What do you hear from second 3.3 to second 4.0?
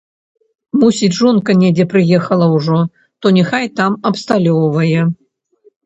няхай там